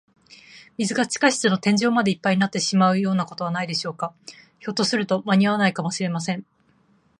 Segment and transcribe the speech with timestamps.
[0.79, 4.15] 水が地下室の天井までいっぱいになってしまうようなことはないでしょうか。
[4.59, 6.43] ひょっとすると、まにあわないかもしれません。